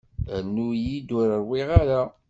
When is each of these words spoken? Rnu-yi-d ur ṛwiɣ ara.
Rnu-yi-d 0.37 1.09
ur 1.19 1.27
ṛwiɣ 1.41 1.69
ara. 1.81 2.01